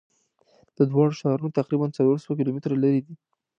[0.75, 3.15] دا دواړه ښارونه تقریبآ څلور سوه کیلومتره لری دي.